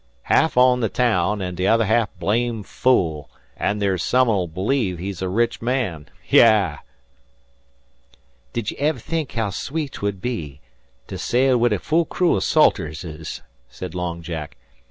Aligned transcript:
Ha'af 0.31 0.57
on 0.57 0.79
the 0.79 0.89
taown, 0.89 1.43
an' 1.43 1.55
t'other 1.55 1.85
ha'af 1.85 2.09
blame 2.17 2.63
fool; 2.63 3.29
an' 3.55 3.77
there's 3.77 4.01
some'll 4.01 4.47
believe 4.47 4.97
he's 4.97 5.21
a 5.21 5.29
rich 5.29 5.61
man. 5.61 6.09
Yah!" 6.27 6.77
"Did 8.51 8.71
ye 8.71 8.77
ever 8.77 8.97
think 8.97 9.33
how 9.33 9.51
sweet 9.51 9.91
'twould 9.91 10.19
be 10.19 10.59
to 11.05 11.19
sail 11.19 11.55
wid 11.55 11.71
a 11.71 11.77
full 11.77 12.05
crew 12.05 12.35
o' 12.35 12.39
Salterses?" 12.39 13.43
said 13.69 13.93
Long 13.93 14.23
Jack. 14.23 14.57